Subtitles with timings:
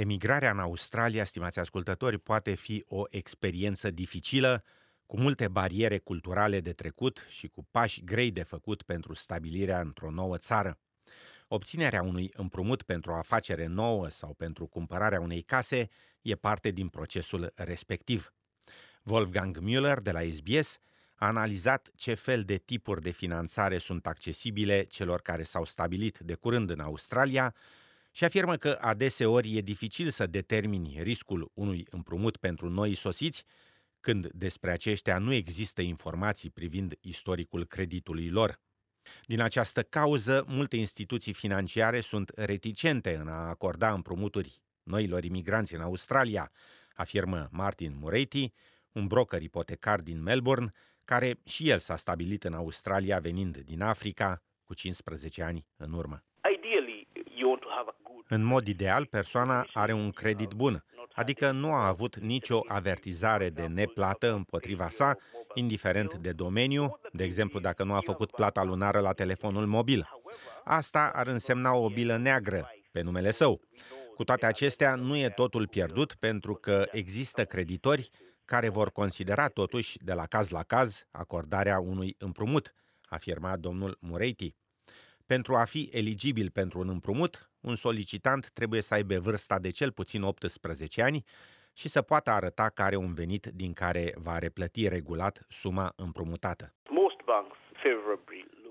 [0.00, 4.64] Emigrarea în Australia, stimați ascultători, poate fi o experiență dificilă,
[5.06, 10.10] cu multe bariere culturale de trecut și cu pași grei de făcut pentru stabilirea într-o
[10.10, 10.78] nouă țară.
[11.48, 15.88] Obținerea unui împrumut pentru o afacere nouă sau pentru cumpărarea unei case
[16.22, 18.32] e parte din procesul respectiv.
[19.02, 20.78] Wolfgang Müller de la SBS
[21.14, 26.34] a analizat ce fel de tipuri de finanțare sunt accesibile celor care s-au stabilit de
[26.34, 27.54] curând în Australia
[28.20, 33.44] și afirmă că adeseori e dificil să determini riscul unui împrumut pentru noi sosiți
[34.00, 38.60] când despre aceștia nu există informații privind istoricul creditului lor.
[39.26, 45.80] Din această cauză, multe instituții financiare sunt reticente în a acorda împrumuturi noilor imigranți în
[45.80, 46.52] Australia,
[46.94, 48.52] afirmă Martin Muretti,
[48.92, 50.72] un broker ipotecar din Melbourne,
[51.04, 56.24] care și el s-a stabilit în Australia venind din Africa cu 15 ani în urmă.
[58.32, 63.66] În mod ideal, persoana are un credit bun, adică nu a avut nicio avertizare de
[63.66, 65.16] neplată împotriva sa,
[65.54, 70.08] indiferent de domeniu, de exemplu dacă nu a făcut plata lunară la telefonul mobil.
[70.64, 73.60] Asta ar însemna o bilă neagră pe numele său.
[74.14, 78.10] Cu toate acestea, nu e totul pierdut pentru că există creditori
[78.44, 82.74] care vor considera totuși de la caz la caz acordarea unui împrumut,
[83.08, 84.56] afirma domnul Mureiti.
[85.34, 89.92] Pentru a fi eligibil pentru un împrumut, un solicitant trebuie să aibă vârsta de cel
[89.92, 91.24] puțin 18 ani
[91.74, 96.74] și să poată arăta că are un venit din care va replăti regulat suma împrumutată.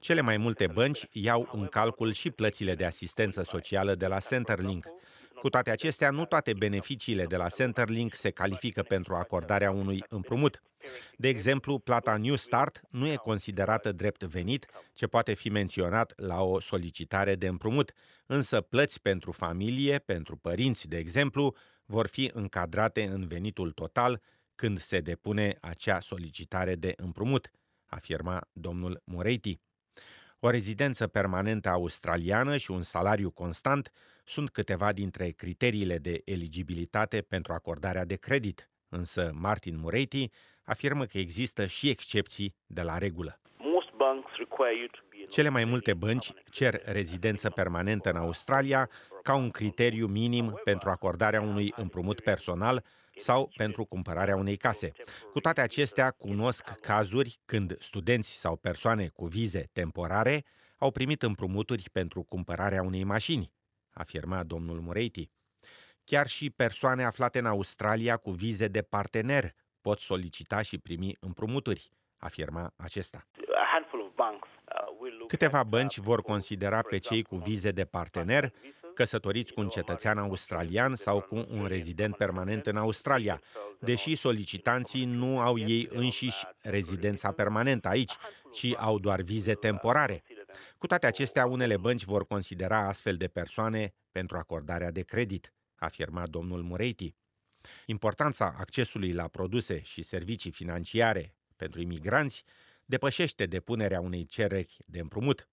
[0.00, 4.86] Cele mai multe bănci iau în calcul și plățile de asistență socială de la Centerlink,
[5.46, 10.62] cu toate acestea, nu toate beneficiile de la Centerlink se califică pentru acordarea unui împrumut.
[11.16, 16.42] De exemplu, plata New Start nu e considerată drept venit, ce poate fi menționat la
[16.42, 17.92] o solicitare de împrumut,
[18.26, 24.20] însă plăți pentru familie, pentru părinți, de exemplu, vor fi încadrate în venitul total
[24.54, 27.50] când se depune acea solicitare de împrumut,
[27.86, 29.60] afirma domnul Moretti.
[30.40, 33.92] O rezidență permanentă australiană și un salariu constant
[34.24, 40.30] sunt câteva dintre criteriile de eligibilitate pentru acordarea de credit, însă Martin Muretti
[40.64, 43.40] afirmă că există și excepții de la regulă.
[45.28, 48.90] Cele mai multe bănci cer rezidență permanentă în Australia
[49.22, 52.84] ca un criteriu minim pentru acordarea unui împrumut personal
[53.16, 54.92] sau pentru cumpărarea unei case.
[55.32, 60.44] Cu toate acestea, cunosc cazuri când studenți sau persoane cu vize temporare
[60.78, 63.52] au primit împrumuturi pentru cumpărarea unei mașini,
[63.90, 65.30] afirma domnul Mureiti.
[66.04, 71.90] Chiar și persoane aflate în Australia cu vize de partener pot solicita și primi împrumuturi,
[72.16, 73.26] afirma acesta.
[75.26, 78.52] Câteva bănci vor considera pe cei cu vize de partener
[78.96, 83.40] căsătoriți cu un cetățean australian sau cu un rezident permanent în Australia,
[83.80, 88.12] deși solicitanții nu au ei înșiși rezidența permanentă aici,
[88.52, 90.22] ci au doar vize temporare.
[90.78, 96.26] Cu toate acestea, unele bănci vor considera astfel de persoane pentru acordarea de credit, afirma
[96.26, 97.14] domnul Mureiti.
[97.86, 102.44] Importanța accesului la produse și servicii financiare pentru imigranți
[102.84, 105.48] depășește depunerea unei cereri de împrumut.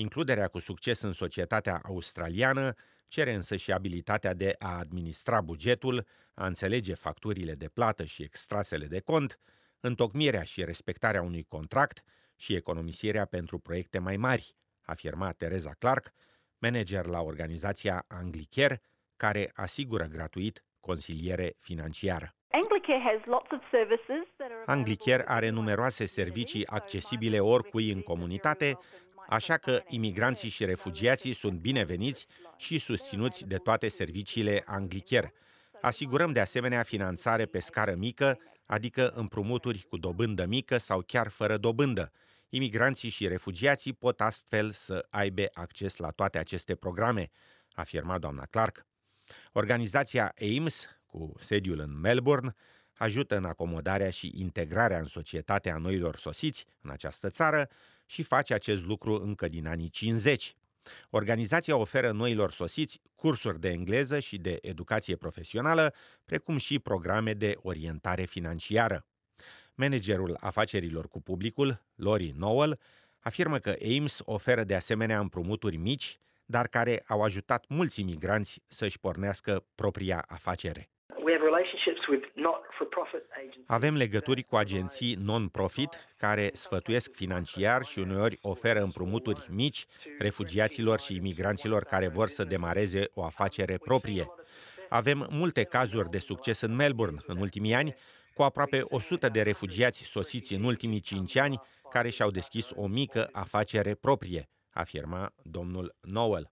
[0.00, 2.74] Includerea cu succes în societatea australiană
[3.08, 8.86] cere însă și abilitatea de a administra bugetul, a înțelege facturile de plată și extrasele
[8.86, 9.38] de cont,
[9.80, 12.02] întocmirea și respectarea unui contract
[12.36, 16.12] și economisirea pentru proiecte mai mari, afirma Teresa Clark,
[16.58, 18.80] manager la organizația Anglicare,
[19.16, 22.32] care asigură gratuit consiliere financiară.
[24.66, 28.78] Anglicare are numeroase servicii accesibile oricui în comunitate,
[29.28, 35.32] așa că imigranții și refugiații sunt bineveniți și susținuți de toate serviciile Anglicare.
[35.80, 41.56] Asigurăm de asemenea finanțare pe scară mică, adică împrumuturi cu dobândă mică sau chiar fără
[41.56, 42.12] dobândă.
[42.48, 47.30] Imigranții și refugiații pot astfel să aibă acces la toate aceste programe,
[47.72, 48.86] afirma doamna Clark.
[49.52, 52.54] Organizația AIMS, cu sediul în Melbourne,
[52.98, 57.68] ajută în acomodarea și integrarea în societatea noilor sosiți în această țară
[58.06, 60.56] și face acest lucru încă din anii 50.
[61.10, 67.54] Organizația oferă noilor sosiți cursuri de engleză și de educație profesională, precum și programe de
[67.62, 69.06] orientare financiară.
[69.74, 72.80] Managerul afacerilor cu publicul, Lori Nowell,
[73.18, 78.98] afirmă că Ames oferă de asemenea împrumuturi mici, dar care au ajutat mulți imigranți să-și
[78.98, 80.90] pornească propria afacere.
[83.66, 89.84] Avem legături cu agenții non-profit care sfătuiesc financiar și uneori oferă împrumuturi mici
[90.18, 94.26] refugiaților și imigranților care vor să demareze o afacere proprie.
[94.88, 97.94] Avem multe cazuri de succes în Melbourne în ultimii ani,
[98.34, 101.60] cu aproape 100 de refugiați sosiți în ultimii 5 ani
[101.90, 106.50] care și-au deschis o mică afacere proprie, afirma domnul Noel.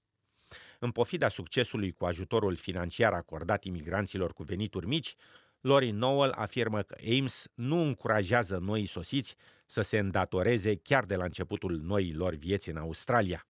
[0.78, 5.14] În pofida succesului cu ajutorul financiar acordat imigranților cu venituri mici,
[5.60, 9.36] Lori Noel afirmă că Ames nu încurajează noi sosiți
[9.66, 13.46] să se îndatoreze chiar de la începutul noii lor vieți în Australia.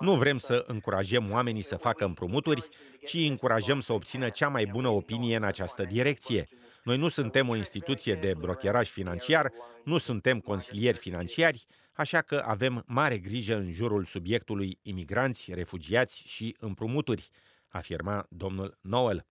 [0.00, 2.68] Nu vrem să încurajăm oamenii să facă împrumuturi,
[3.04, 6.48] ci încurajăm să obțină cea mai bună opinie în această direcție.
[6.84, 9.52] Noi nu suntem o instituție de brokeraj financiar,
[9.84, 16.56] nu suntem consilieri financiari, așa că avem mare grijă în jurul subiectului imigranți, refugiați și
[16.58, 17.30] împrumuturi,
[17.68, 19.26] afirma domnul Noel.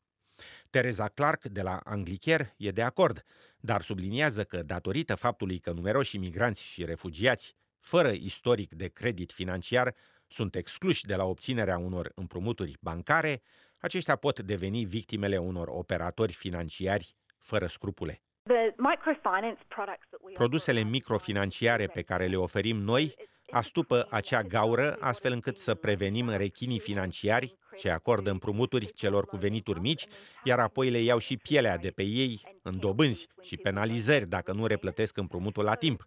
[0.69, 3.23] Teresa Clark de la Anglicare e de acord,
[3.57, 9.95] dar subliniază că datorită faptului că numeroși imigranți și refugiați fără istoric de credit financiar
[10.27, 13.41] sunt excluși de la obținerea unor împrumuturi bancare,
[13.77, 18.21] aceștia pot deveni victimele unor operatori financiari fără scrupule.
[20.33, 23.15] Produsele microfinanciare pe care le oferim noi
[23.51, 29.79] astupă acea gaură astfel încât să prevenim rechinii financiari ce acordă împrumuturi celor cu venituri
[29.79, 30.05] mici,
[30.43, 34.65] iar apoi le iau și pielea de pe ei în dobânzi și penalizări dacă nu
[34.65, 36.03] replătesc împrumutul la timp.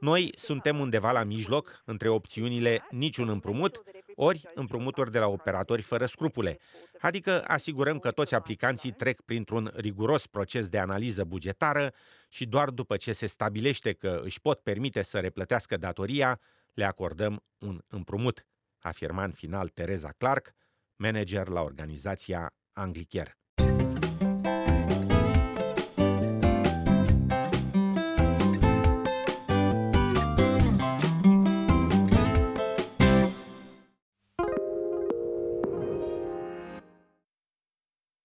[0.00, 3.82] Noi suntem undeva la mijloc între opțiunile niciun împrumut
[4.14, 6.58] ori împrumuturi de la operatori fără scrupule,
[7.00, 11.92] adică asigurăm că toți aplicanții trec printr-un riguros proces de analiză bugetară
[12.28, 16.40] și doar după ce se stabilește că își pot permite să replătească datoria,
[16.74, 18.46] le acordăm un împrumut,
[18.78, 20.50] afirma în final Teresa Clark,
[20.96, 23.38] manager la organizația Anglicare.